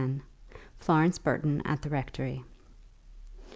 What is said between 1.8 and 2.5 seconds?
THE RECTORY.